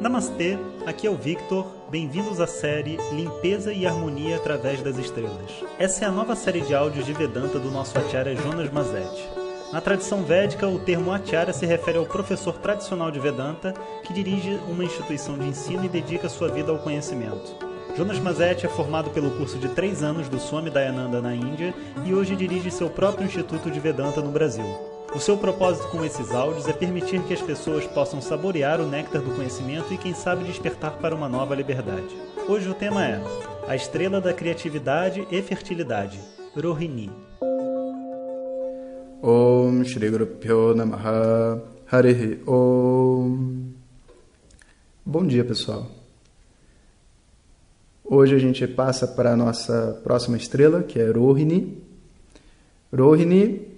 Namastê, 0.00 0.58
aqui 0.84 1.06
é 1.06 1.10
o 1.10 1.14
Victor. 1.14 1.66
Bem-vindos 1.88 2.40
à 2.40 2.46
série 2.46 2.98
Limpeza 3.12 3.72
e 3.72 3.86
Harmonia 3.86 4.36
através 4.36 4.82
das 4.82 4.98
Estrelas. 4.98 5.50
Essa 5.78 6.04
é 6.04 6.08
a 6.08 6.10
nova 6.10 6.34
série 6.34 6.62
de 6.62 6.74
áudios 6.74 7.06
de 7.06 7.12
Vedanta 7.12 7.60
do 7.60 7.70
nosso 7.70 7.96
acharya 7.96 8.34
Jonas 8.34 8.70
Mazetti. 8.72 9.28
Na 9.72 9.80
tradição 9.80 10.24
védica, 10.24 10.68
o 10.68 10.80
termo 10.80 11.12
acharya 11.12 11.52
se 11.52 11.64
refere 11.64 11.96
ao 11.96 12.06
professor 12.06 12.54
tradicional 12.58 13.10
de 13.10 13.20
Vedanta 13.20 13.72
que 14.02 14.12
dirige 14.12 14.58
uma 14.68 14.84
instituição 14.84 15.38
de 15.38 15.46
ensino 15.46 15.84
e 15.84 15.88
dedica 15.88 16.28
sua 16.28 16.48
vida 16.48 16.72
ao 16.72 16.78
conhecimento. 16.78 17.56
Jonas 17.96 18.18
Mazetti 18.18 18.66
é 18.66 18.68
formado 18.68 19.10
pelo 19.10 19.30
curso 19.32 19.58
de 19.58 19.68
três 19.68 20.02
anos 20.02 20.28
do 20.28 20.40
Swami 20.40 20.70
Dayananda 20.70 21.22
na 21.22 21.34
Índia 21.34 21.72
e 22.04 22.12
hoje 22.12 22.34
dirige 22.34 22.70
seu 22.70 22.90
próprio 22.90 23.26
Instituto 23.26 23.70
de 23.70 23.78
Vedanta 23.78 24.20
no 24.20 24.32
Brasil. 24.32 24.93
O 25.14 25.20
seu 25.20 25.38
propósito 25.38 25.86
com 25.88 26.04
esses 26.04 26.32
áudios 26.32 26.66
é 26.66 26.72
permitir 26.72 27.22
que 27.22 27.32
as 27.32 27.40
pessoas 27.40 27.86
possam 27.86 28.20
saborear 28.20 28.80
o 28.80 28.88
néctar 28.88 29.22
do 29.22 29.30
conhecimento 29.30 29.94
e, 29.94 29.96
quem 29.96 30.12
sabe, 30.12 30.42
despertar 30.42 30.98
para 30.98 31.14
uma 31.14 31.28
nova 31.28 31.54
liberdade. 31.54 32.08
Hoje 32.48 32.68
o 32.68 32.74
tema 32.74 33.06
é 33.06 33.22
A 33.68 33.76
Estrela 33.76 34.20
da 34.20 34.34
Criatividade 34.34 35.24
e 35.30 35.40
Fertilidade, 35.40 36.18
Rohini. 36.60 37.12
Om 39.22 39.84
Shri 39.84 40.10
Guru 40.10 40.74
Namaha 40.74 41.62
Harihi 41.90 42.40
Om 42.44 43.72
Bom 45.06 45.24
dia, 45.24 45.44
pessoal. 45.44 45.86
Hoje 48.04 48.34
a 48.34 48.38
gente 48.38 48.66
passa 48.66 49.06
para 49.06 49.32
a 49.32 49.36
nossa 49.36 50.00
próxima 50.02 50.36
estrela, 50.36 50.82
que 50.82 50.98
é 50.98 51.08
Rohini. 51.08 51.80
Rohini 52.92 53.73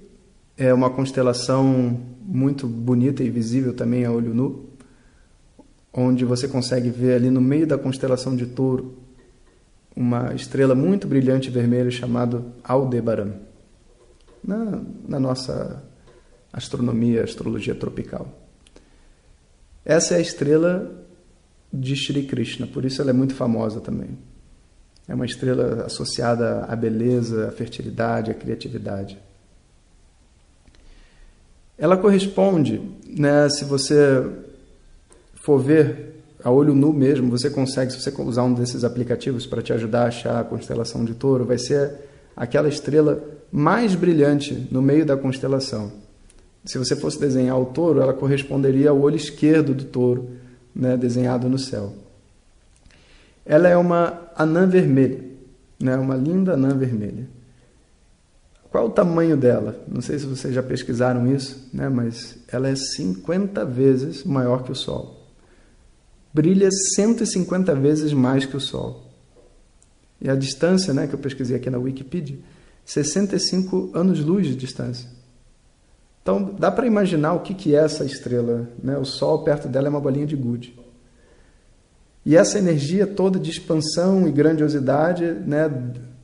é 0.56 0.72
uma 0.72 0.90
constelação 0.90 2.00
muito 2.20 2.66
bonita 2.66 3.22
e 3.22 3.30
visível 3.30 3.74
também 3.74 4.04
a 4.04 4.12
olho 4.12 4.34
nu, 4.34 4.70
onde 5.92 6.24
você 6.24 6.48
consegue 6.48 6.90
ver 6.90 7.14
ali 7.14 7.30
no 7.30 7.40
meio 7.40 7.66
da 7.66 7.78
constelação 7.78 8.34
de 8.34 8.46
Touro 8.46 8.96
uma 9.94 10.34
estrela 10.34 10.74
muito 10.74 11.08
brilhante 11.08 11.48
vermelha 11.48 11.90
chamada 11.90 12.44
Aldebaran, 12.62 13.32
na, 14.44 14.82
na 15.08 15.18
nossa 15.18 15.82
astronomia, 16.52 17.24
astrologia 17.24 17.74
tropical. 17.74 18.28
Essa 19.84 20.14
é 20.14 20.16
a 20.18 20.20
estrela 20.20 21.04
de 21.72 21.96
Shri 21.96 22.24
Krishna, 22.24 22.66
por 22.66 22.84
isso 22.84 23.00
ela 23.00 23.10
é 23.10 23.14
muito 23.14 23.34
famosa 23.34 23.80
também. 23.80 24.18
É 25.08 25.14
uma 25.14 25.24
estrela 25.24 25.84
associada 25.86 26.64
à 26.64 26.76
beleza, 26.76 27.48
à 27.48 27.52
fertilidade, 27.52 28.30
à 28.30 28.34
criatividade. 28.34 29.18
Ela 31.78 31.96
corresponde, 31.96 32.80
né, 33.06 33.48
se 33.48 33.64
você 33.64 34.24
for 35.34 35.58
ver 35.58 36.14
a 36.42 36.50
olho 36.50 36.74
nu 36.74 36.92
mesmo, 36.92 37.30
você 37.30 37.50
consegue, 37.50 37.92
se 37.92 38.00
você 38.00 38.22
usar 38.22 38.44
um 38.44 38.54
desses 38.54 38.84
aplicativos 38.84 39.46
para 39.46 39.60
te 39.60 39.72
ajudar 39.72 40.04
a 40.04 40.08
achar 40.08 40.40
a 40.40 40.44
constelação 40.44 41.04
de 41.04 41.14
touro, 41.14 41.44
vai 41.44 41.58
ser 41.58 41.92
aquela 42.36 42.68
estrela 42.68 43.22
mais 43.50 43.94
brilhante 43.94 44.66
no 44.70 44.80
meio 44.80 45.04
da 45.04 45.16
constelação. 45.16 45.92
Se 46.64 46.78
você 46.78 46.96
fosse 46.96 47.18
desenhar 47.20 47.60
o 47.60 47.66
touro, 47.66 48.00
ela 48.00 48.12
corresponderia 48.12 48.90
ao 48.90 49.00
olho 49.00 49.16
esquerdo 49.16 49.74
do 49.74 49.84
touro, 49.84 50.30
né, 50.74 50.96
desenhado 50.96 51.48
no 51.48 51.58
céu. 51.58 51.92
Ela 53.44 53.68
é 53.68 53.76
uma 53.76 54.20
anã 54.36 54.66
vermelha, 54.66 55.24
né, 55.80 55.96
uma 55.96 56.16
linda 56.16 56.54
anã 56.54 56.76
vermelha. 56.76 57.35
Qual 58.76 58.88
o 58.88 58.90
tamanho 58.90 59.38
dela? 59.38 59.82
Não 59.88 60.02
sei 60.02 60.18
se 60.18 60.26
vocês 60.26 60.52
já 60.52 60.62
pesquisaram 60.62 61.26
isso, 61.34 61.66
né? 61.72 61.88
mas 61.88 62.36
ela 62.46 62.68
é 62.68 62.76
50 62.76 63.64
vezes 63.64 64.22
maior 64.22 64.64
que 64.64 64.70
o 64.70 64.74
Sol. 64.74 65.26
Brilha 66.30 66.68
150 66.70 67.74
vezes 67.74 68.12
mais 68.12 68.44
que 68.44 68.54
o 68.54 68.60
Sol. 68.60 69.10
E 70.20 70.28
a 70.28 70.36
distância, 70.36 70.92
né, 70.92 71.06
que 71.06 71.14
eu 71.14 71.18
pesquisei 71.18 71.56
aqui 71.56 71.70
na 71.70 71.78
Wikipedia, 71.78 72.36
65 72.84 73.92
anos-luz 73.94 74.46
de 74.46 74.54
distância. 74.54 75.08
Então, 76.20 76.54
dá 76.58 76.70
para 76.70 76.86
imaginar 76.86 77.32
o 77.32 77.40
que, 77.40 77.54
que 77.54 77.74
é 77.74 77.78
essa 77.78 78.04
estrela. 78.04 78.68
Né? 78.84 78.98
O 78.98 79.06
Sol, 79.06 79.42
perto 79.42 79.68
dela, 79.68 79.86
é 79.86 79.88
uma 79.88 80.02
bolinha 80.02 80.26
de 80.26 80.36
gude. 80.36 80.78
E 82.26 82.36
essa 82.36 82.58
energia 82.58 83.06
toda 83.06 83.38
de 83.38 83.50
expansão 83.50 84.28
e 84.28 84.32
grandiosidade 84.32 85.24
né, 85.24 85.66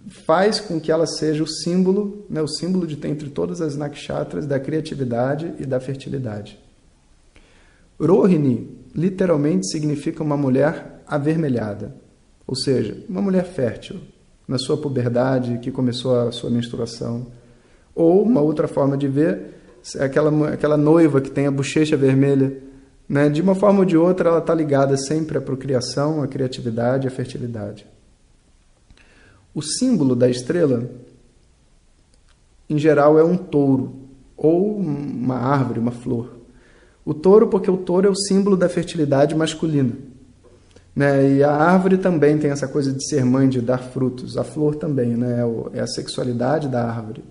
faz 0.08 0.60
com 0.60 0.80
que 0.80 0.90
ela 0.90 1.06
seja 1.06 1.42
o 1.42 1.46
símbolo, 1.46 2.24
né, 2.28 2.42
o 2.42 2.48
símbolo 2.48 2.86
de 2.86 2.98
entre 3.06 3.30
todas 3.30 3.60
as 3.60 3.76
nakshatras 3.76 4.46
da 4.46 4.58
criatividade 4.58 5.54
e 5.58 5.66
da 5.66 5.78
fertilidade. 5.80 6.58
Rohini 8.00 8.68
literalmente 8.94 9.70
significa 9.70 10.22
uma 10.22 10.36
mulher 10.36 11.02
avermelhada, 11.06 11.94
ou 12.46 12.56
seja, 12.56 13.04
uma 13.08 13.22
mulher 13.22 13.44
fértil 13.44 14.00
na 14.46 14.58
sua 14.58 14.76
puberdade 14.76 15.58
que 15.58 15.70
começou 15.70 16.28
a 16.28 16.32
sua 16.32 16.50
menstruação, 16.50 17.28
ou 17.94 18.22
uma 18.22 18.41
outra 18.41 18.66
forma 18.66 18.96
de 18.96 19.06
ver, 19.06 19.54
aquela 19.98 20.48
aquela 20.48 20.76
noiva 20.76 21.20
que 21.20 21.30
tem 21.30 21.46
a 21.46 21.50
bochecha 21.50 21.96
vermelha, 21.96 22.58
né, 23.08 23.28
de 23.28 23.41
uma 23.41 23.54
forma 23.54 23.80
ou 23.80 23.84
de 23.84 23.96
outra 23.96 24.30
ela 24.30 24.38
está 24.38 24.54
ligada 24.54 24.96
sempre 24.96 25.38
à 25.38 25.41
procriação, 25.41 26.22
à 26.22 26.26
criatividade, 26.26 27.06
à 27.06 27.10
fertilidade. 27.10 27.86
O 29.54 29.60
símbolo 29.60 30.16
da 30.16 30.28
estrela, 30.28 30.90
em 32.68 32.78
geral, 32.78 33.18
é 33.18 33.24
um 33.24 33.36
touro 33.36 34.02
ou 34.36 34.76
uma 34.76 35.36
árvore, 35.36 35.78
uma 35.78 35.92
flor. 35.92 36.38
O 37.04 37.12
touro, 37.14 37.48
porque 37.48 37.70
o 37.70 37.76
touro 37.76 38.06
é 38.06 38.10
o 38.10 38.14
símbolo 38.14 38.56
da 38.56 38.68
fertilidade 38.68 39.34
masculina. 39.34 39.92
Né? 40.94 41.36
E 41.36 41.42
a 41.42 41.52
árvore 41.52 41.96
também 41.98 42.38
tem 42.38 42.50
essa 42.50 42.68
coisa 42.68 42.92
de 42.92 43.06
ser 43.06 43.24
mãe, 43.24 43.48
de 43.48 43.60
dar 43.60 43.78
frutos. 43.78 44.36
A 44.36 44.44
flor 44.44 44.74
também, 44.74 45.16
né? 45.16 45.41
é, 45.72 45.78
é 45.78 45.80
a 45.80 45.86
sexualidade 45.86 46.68
da 46.68 46.84
árvore. 46.84 47.24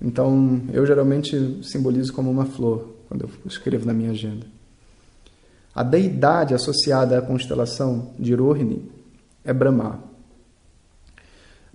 Então, 0.00 0.60
eu 0.72 0.86
geralmente 0.86 1.60
simbolizo 1.62 2.12
como 2.12 2.30
uma 2.30 2.44
flor 2.44 2.94
quando 3.08 3.22
eu 3.22 3.30
escrevo 3.46 3.86
na 3.86 3.92
minha 3.92 4.10
agenda. 4.10 4.46
A 5.74 5.82
deidade 5.82 6.54
associada 6.54 7.18
à 7.18 7.22
constelação 7.22 8.10
de 8.18 8.34
Rohini 8.34 8.90
é 9.44 9.52
Brahma. 9.52 10.00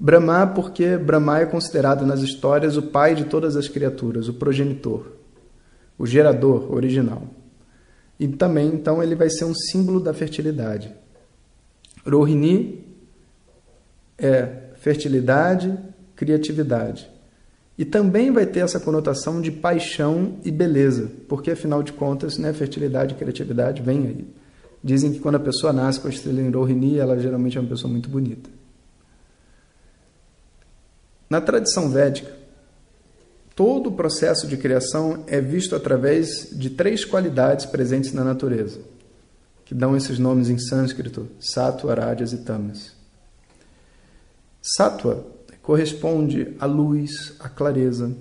Brahma, 0.03 0.45
porque 0.45 0.97
Brahma 0.97 1.39
é 1.39 1.45
considerado 1.45 2.05
nas 2.05 2.19
histórias 2.19 2.75
o 2.75 2.81
pai 2.81 3.15
de 3.15 3.23
todas 3.23 3.55
as 3.55 3.69
criaturas, 3.69 4.27
o 4.27 4.33
progenitor, 4.33 5.13
o 5.97 6.05
gerador 6.05 6.69
original. 6.73 7.23
E 8.19 8.27
também, 8.27 8.67
então, 8.67 9.01
ele 9.01 9.15
vai 9.15 9.29
ser 9.29 9.45
um 9.45 9.55
símbolo 9.55 10.01
da 10.01 10.13
fertilidade. 10.13 10.93
Rohini 12.05 12.85
é 14.17 14.63
fertilidade, 14.75 15.73
criatividade. 16.17 17.09
E 17.77 17.85
também 17.85 18.29
vai 18.29 18.45
ter 18.45 18.59
essa 18.59 18.81
conotação 18.81 19.39
de 19.39 19.53
paixão 19.53 20.33
e 20.43 20.51
beleza, 20.51 21.09
porque 21.29 21.51
afinal 21.51 21.81
de 21.81 21.93
contas, 21.93 22.37
né, 22.37 22.51
fertilidade 22.51 23.13
e 23.13 23.17
criatividade 23.17 23.81
vem 23.81 24.05
aí. 24.05 24.27
Dizem 24.83 25.13
que 25.13 25.19
quando 25.19 25.35
a 25.35 25.39
pessoa 25.39 25.71
nasce 25.71 26.01
com 26.01 26.09
a 26.09 26.11
estrela 26.11 26.41
em 26.41 26.51
Rohini, 26.51 26.97
ela 26.97 27.17
geralmente 27.17 27.57
é 27.57 27.61
uma 27.61 27.69
pessoa 27.69 27.89
muito 27.89 28.09
bonita. 28.09 28.49
Na 31.33 31.41
tradição 31.41 31.89
védica, 31.89 32.31
todo 33.55 33.89
o 33.89 33.93
processo 33.93 34.45
de 34.45 34.55
criação 34.55 35.23
é 35.25 35.41
visto 35.41 35.75
através 35.75 36.49
de 36.51 36.69
três 36.69 37.03
qualidades 37.03 37.65
presentes 37.65 38.13
na 38.13 38.23
natureza, 38.23 38.79
que 39.65 39.73
dão 39.73 39.97
esses 39.97 40.19
nomes 40.19 40.47
em 40.47 40.59
sânscrito: 40.59 41.27
Sattva, 41.39 41.95
Rajas 41.95 42.33
e 42.33 42.37
Tamas. 42.43 42.91
Sattva 44.61 45.25
corresponde 45.63 46.55
à 46.59 46.67
luz, 46.67 47.33
à 47.39 47.49
clareza. 47.49 48.15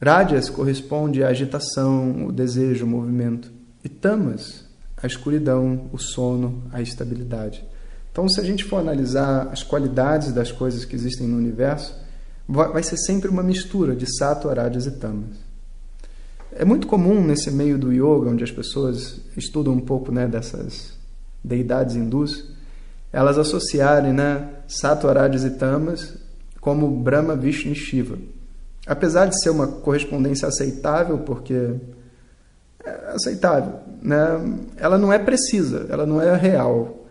Rajas 0.00 0.48
corresponde 0.48 1.24
à 1.24 1.30
agitação, 1.30 2.26
o 2.26 2.30
desejo, 2.30 2.84
o 2.84 2.88
movimento. 2.88 3.50
E 3.82 3.88
Tamas, 3.88 4.66
a 4.96 5.08
escuridão, 5.08 5.90
o 5.92 5.98
sono, 5.98 6.62
a 6.72 6.80
estabilidade. 6.80 7.71
Então, 8.12 8.28
se 8.28 8.38
a 8.38 8.44
gente 8.44 8.64
for 8.64 8.76
analisar 8.76 9.48
as 9.50 9.62
qualidades 9.62 10.32
das 10.32 10.52
coisas 10.52 10.84
que 10.84 10.94
existem 10.94 11.26
no 11.26 11.38
universo, 11.38 11.96
vai 12.46 12.82
ser 12.82 12.98
sempre 12.98 13.30
uma 13.30 13.42
mistura 13.42 13.96
de 13.96 14.06
sattva, 14.18 14.52
rajas 14.52 14.84
e 14.84 14.90
tamas. 14.90 15.36
É 16.54 16.64
muito 16.64 16.86
comum 16.86 17.24
nesse 17.24 17.50
meio 17.50 17.78
do 17.78 17.90
yoga, 17.90 18.28
onde 18.28 18.44
as 18.44 18.50
pessoas 18.50 19.20
estudam 19.34 19.72
um 19.72 19.80
pouco 19.80 20.12
né, 20.12 20.28
dessas 20.28 20.92
deidades 21.42 21.96
hindus, 21.96 22.44
elas 23.10 23.38
associarem 23.38 24.12
né, 24.12 24.48
sattva, 24.68 25.14
rajas 25.14 25.44
e 25.44 25.50
tamas 25.50 26.14
como 26.60 26.90
Brahma, 26.90 27.34
Vishnu 27.34 27.72
e 27.72 27.74
Shiva. 27.74 28.18
Apesar 28.86 29.26
de 29.26 29.40
ser 29.40 29.48
uma 29.50 29.66
correspondência 29.66 30.46
aceitável, 30.46 31.18
porque 31.20 31.74
é 32.84 33.12
aceitável, 33.14 33.80
né, 34.02 34.18
ela 34.76 34.98
não 34.98 35.10
é 35.10 35.18
precisa, 35.18 35.86
ela 35.88 36.04
não 36.04 36.20
é 36.20 36.36
real. 36.36 37.01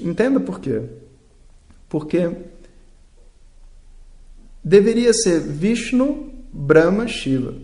Entenda 0.00 0.40
por 0.40 0.60
quê. 0.60 0.82
Porque 1.88 2.30
deveria 4.62 5.12
ser 5.12 5.40
Vishnu, 5.40 6.32
Brahma, 6.52 7.06
Shiva. 7.06 7.54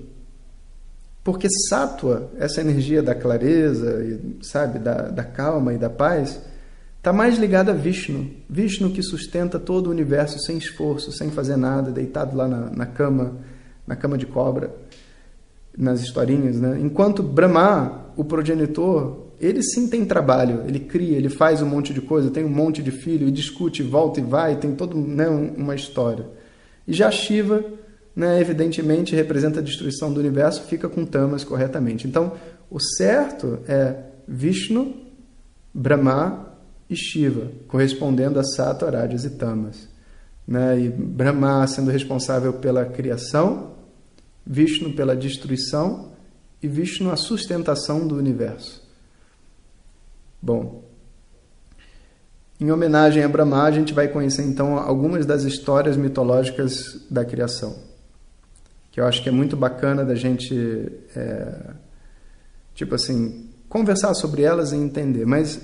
Porque 1.25 1.49
sattva, 1.69 2.31
essa 2.37 2.61
energia 2.61 3.03
da 3.03 3.15
clareza, 3.15 4.21
sabe, 4.43 4.79
da, 4.79 5.09
da 5.09 5.25
calma 5.25 5.73
e 5.73 5.79
da 5.79 5.89
paz, 5.89 6.41
está 6.99 7.13
mais 7.13 7.39
ligada 7.39 7.73
a 7.73 7.75
Vishnu. 7.75 8.31
Vishnu 8.49 8.91
que 8.91 9.03
sustenta 9.03 9.59
todo 9.59 9.87
o 9.87 9.91
universo 9.91 10.39
sem 10.41 10.59
esforço, 10.59 11.13
sem 11.13 11.31
fazer 11.31 11.57
nada, 11.57 11.91
deitado 11.93 12.37
lá 12.37 12.49
na, 12.49 12.71
na 12.71 12.87
cama, 12.87 13.37
na 13.87 13.95
cama 13.95 14.19
de 14.19 14.27
cobra, 14.27 14.75
nas 15.77 16.01
historinhas, 16.01 16.61
né? 16.61 16.79
Enquanto 16.81 17.23
Brahma, 17.23 18.07
o 18.17 18.25
progenitor, 18.25 19.32
ele 19.43 19.61
sim 19.61 19.89
tem 19.89 20.05
trabalho, 20.05 20.63
ele 20.69 20.79
cria, 20.79 21.17
ele 21.17 21.29
faz 21.29 21.61
um 21.61 21.67
monte 21.67 21.93
de 21.93 22.01
coisa, 22.01 22.31
tem 22.31 22.45
um 22.45 22.49
monte 22.49 22.81
de 22.81 22.93
filho, 22.93 23.27
e 23.27 23.31
discute, 23.33 23.83
volta 23.83 24.21
e 24.21 24.23
vai, 24.23 24.55
tem 24.57 24.73
toda 24.73 24.95
né, 24.95 25.29
uma 25.29 25.75
história. 25.75 26.27
E 26.87 26.93
já 26.93 27.11
Shiva, 27.11 27.65
né, 28.15 28.41
evidentemente, 28.41 29.17
representa 29.17 29.59
a 29.59 29.63
destruição 29.63 30.13
do 30.13 30.21
universo, 30.21 30.63
fica 30.63 30.89
com 30.89 31.05
tamas 31.05 31.43
corretamente. 31.43 32.07
Então, 32.07 32.35
o 32.71 32.79
certo 32.79 33.59
é 33.67 33.97
Vishnu, 34.29 34.95
Brahma 35.75 36.55
e 36.89 36.95
Shiva, 36.95 37.51
correspondendo 37.67 38.39
a 38.39 38.45
Sattva, 38.45 38.91
Rajas 38.91 39.25
e 39.25 39.31
Tamas. 39.31 39.89
Né? 40.47 40.83
E 40.83 40.89
Brahma 40.89 41.67
sendo 41.67 41.91
responsável 41.91 42.53
pela 42.53 42.85
criação, 42.85 43.73
Vishnu 44.47 44.93
pela 44.93 45.17
destruição 45.17 46.13
e 46.63 46.69
Vishnu 46.69 47.11
a 47.11 47.17
sustentação 47.17 48.07
do 48.07 48.17
universo. 48.17 48.82
Bom, 50.45 50.83
em 52.61 52.69
homenagem 52.73 53.23
a 53.23 53.29
Brahma, 53.29 53.63
a 53.63 53.71
gente 53.71 53.95
vai 53.95 54.09
conhecer 54.09 54.43
então 54.43 54.77
algumas 54.77 55.25
das 55.25 55.45
histórias 55.45 55.97
mitológicas 55.97 57.07
da 57.09 57.25
criação, 57.25 57.77
que 58.91 59.01
eu 59.01 59.07
acho 59.07 59.23
que 59.23 59.29
é 59.29 59.33
muito 59.33 59.57
bacana 59.57 60.05
da 60.05 60.17
gente, 60.17 60.55
é, 61.15 61.71
tipo 62.75 62.93
assim, 62.97 63.51
conversar 63.69 64.15
sobre 64.15 64.43
elas 64.43 64.73
e 64.73 64.77
entender. 64.77 65.25
Mas 65.25 65.61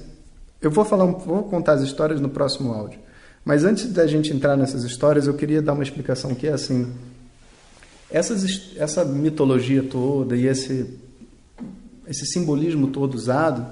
eu 0.63 0.71
vou 0.71 0.85
falar, 0.85 1.07
vou 1.07 1.43
contar 1.43 1.73
as 1.73 1.83
histórias 1.83 2.21
no 2.21 2.29
próximo 2.29 2.73
áudio. 2.73 3.01
Mas 3.45 3.65
antes 3.65 3.93
da 3.93 4.07
gente 4.07 4.33
entrar 4.33 4.57
nessas 4.57 4.85
histórias, 4.85 5.27
eu 5.27 5.35
queria 5.35 5.61
dar 5.61 5.73
uma 5.73 5.83
explicação 5.83 6.37
que 6.37 6.47
é 6.47 6.53
assim, 6.53 6.93
essas, 8.09 8.77
essa 8.77 9.05
mitologia 9.05 9.83
toda 9.83 10.37
e 10.37 10.47
esse 10.47 10.99
esse 12.07 12.25
simbolismo 12.25 12.87
todo 12.87 13.15
usado 13.15 13.67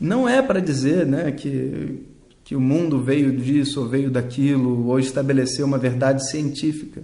não 0.00 0.28
é 0.28 0.40
para 0.40 0.60
dizer, 0.60 1.06
né, 1.06 1.32
que 1.32 2.06
que 2.48 2.56
o 2.56 2.60
mundo 2.62 2.98
veio 2.98 3.30
disso 3.30 3.82
ou 3.82 3.86
veio 3.86 4.10
daquilo 4.10 4.86
ou 4.86 4.98
estabeleceu 4.98 5.66
uma 5.66 5.76
verdade 5.76 6.26
científica. 6.30 7.02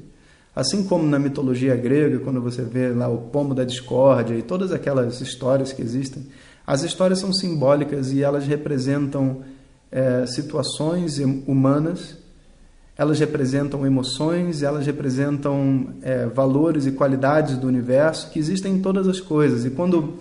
Assim 0.56 0.82
como 0.85 1.06
na 1.06 1.19
mitologia 1.19 1.76
grega, 1.76 2.19
quando 2.20 2.41
você 2.41 2.62
vê 2.62 2.88
lá 2.88 3.08
o 3.08 3.19
pomo 3.19 3.55
da 3.55 3.62
discórdia 3.62 4.37
e 4.37 4.41
todas 4.41 4.73
aquelas 4.73 5.20
histórias 5.20 5.70
que 5.70 5.82
existem, 5.82 6.26
as 6.67 6.82
histórias 6.82 7.19
são 7.19 7.31
simbólicas 7.31 8.11
e 8.11 8.23
elas 8.23 8.46
representam 8.46 9.43
é, 9.93 10.25
situações 10.25 11.19
humanas, 11.47 12.17
elas 12.97 13.20
representam 13.20 13.87
emoções, 13.87 14.62
elas 14.62 14.87
representam 14.87 15.88
é, 16.00 16.25
valores 16.25 16.87
e 16.87 16.93
qualidades 16.93 17.58
do 17.58 17.67
universo 17.67 18.31
que 18.31 18.38
existem 18.38 18.76
em 18.76 18.81
todas 18.81 19.06
as 19.06 19.20
coisas. 19.20 19.67
E 19.67 19.70
quando 19.70 20.14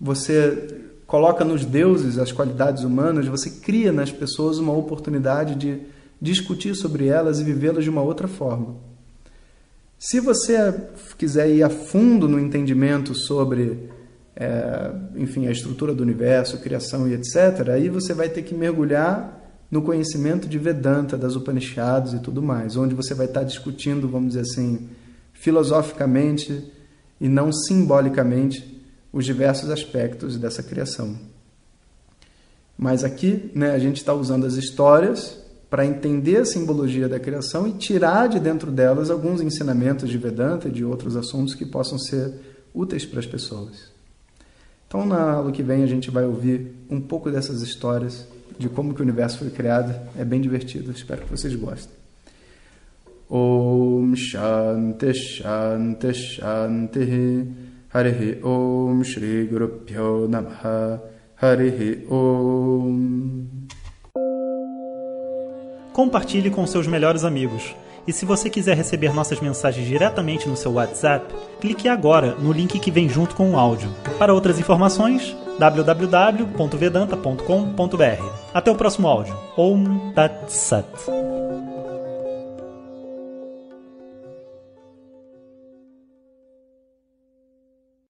você 0.00 0.79
coloca 1.10 1.44
nos 1.44 1.64
deuses 1.64 2.18
as 2.18 2.30
qualidades 2.30 2.84
humanas, 2.84 3.26
você 3.26 3.50
cria 3.50 3.90
nas 3.90 4.12
pessoas 4.12 4.58
uma 4.58 4.72
oportunidade 4.72 5.56
de 5.56 5.80
discutir 6.22 6.76
sobre 6.76 7.08
elas 7.08 7.40
e 7.40 7.42
vivê-las 7.44 7.82
de 7.82 7.90
uma 7.90 8.00
outra 8.00 8.28
forma. 8.28 8.76
Se 9.98 10.20
você 10.20 10.72
quiser 11.18 11.50
ir 11.50 11.64
a 11.64 11.68
fundo 11.68 12.28
no 12.28 12.38
entendimento 12.38 13.12
sobre 13.12 13.90
é, 14.36 14.92
enfim, 15.16 15.48
a 15.48 15.50
estrutura 15.50 15.92
do 15.92 16.00
universo, 16.00 16.58
criação 16.58 17.08
e 17.08 17.14
etc., 17.14 17.70
aí 17.74 17.88
você 17.88 18.14
vai 18.14 18.28
ter 18.28 18.42
que 18.42 18.54
mergulhar 18.54 19.36
no 19.68 19.82
conhecimento 19.82 20.46
de 20.46 20.58
Vedanta, 20.58 21.18
das 21.18 21.34
Upanishads 21.34 22.12
e 22.12 22.20
tudo 22.20 22.40
mais, 22.40 22.76
onde 22.76 22.94
você 22.94 23.14
vai 23.14 23.26
estar 23.26 23.42
discutindo, 23.42 24.08
vamos 24.08 24.34
dizer 24.34 24.42
assim, 24.42 24.88
filosoficamente 25.32 26.70
e 27.20 27.28
não 27.28 27.52
simbolicamente 27.52 28.69
os 29.12 29.24
diversos 29.24 29.70
aspectos 29.70 30.36
dessa 30.36 30.62
criação. 30.62 31.16
Mas 32.78 33.04
aqui 33.04 33.50
né, 33.54 33.72
a 33.72 33.78
gente 33.78 33.96
está 33.96 34.14
usando 34.14 34.46
as 34.46 34.54
histórias 34.54 35.38
para 35.68 35.86
entender 35.86 36.38
a 36.38 36.44
simbologia 36.44 37.08
da 37.08 37.20
criação 37.20 37.66
e 37.68 37.72
tirar 37.72 38.28
de 38.28 38.40
dentro 38.40 38.72
delas 38.72 39.10
alguns 39.10 39.40
ensinamentos 39.40 40.08
de 40.08 40.18
Vedanta 40.18 40.68
e 40.68 40.72
de 40.72 40.84
outros 40.84 41.16
assuntos 41.16 41.54
que 41.54 41.64
possam 41.64 41.98
ser 41.98 42.32
úteis 42.74 43.04
para 43.04 43.20
as 43.20 43.26
pessoas. 43.26 43.90
Então, 44.88 45.06
na 45.06 45.34
aula 45.34 45.52
que 45.52 45.62
vem, 45.62 45.84
a 45.84 45.86
gente 45.86 46.10
vai 46.10 46.24
ouvir 46.24 46.74
um 46.90 47.00
pouco 47.00 47.30
dessas 47.30 47.62
histórias 47.62 48.26
de 48.58 48.68
como 48.68 48.92
que 48.92 49.00
o 49.00 49.04
universo 49.04 49.38
foi 49.38 49.50
criado. 49.50 49.94
É 50.18 50.24
bem 50.24 50.40
divertido, 50.40 50.90
espero 50.90 51.22
que 51.22 51.30
vocês 51.30 51.54
gostem. 51.54 51.94
Om 53.28 54.16
Shanti 54.16 55.14
Shanti 55.14 56.12
Shanti 56.12 57.69
Harihi 57.92 58.40
Om 58.44 59.02
Shri 59.02 59.46
Guru 59.46 59.68
Pyo 59.84 60.28
Namaha 60.28 61.00
Harihi 61.40 62.06
Om 62.08 63.70
Compartilhe 65.92 66.50
com 66.50 66.66
seus 66.66 66.86
melhores 66.86 67.24
amigos. 67.24 67.74
E 68.06 68.12
se 68.12 68.24
você 68.24 68.48
quiser 68.48 68.76
receber 68.76 69.12
nossas 69.12 69.40
mensagens 69.40 69.84
diretamente 69.86 70.48
no 70.48 70.56
seu 70.56 70.72
WhatsApp, 70.72 71.34
clique 71.60 71.88
agora 71.88 72.34
no 72.36 72.52
link 72.52 72.78
que 72.78 72.90
vem 72.90 73.06
junto 73.08 73.34
com 73.34 73.50
o 73.50 73.58
áudio. 73.58 73.90
Para 74.18 74.32
outras 74.32 74.58
informações, 74.58 75.36
www.vedanta.com.br. 75.58 78.24
Até 78.54 78.70
o 78.70 78.76
próximo 78.76 79.08
áudio. 79.08 79.36
Om 79.56 80.12
Tat 80.14 80.48
Sat. 80.48 81.19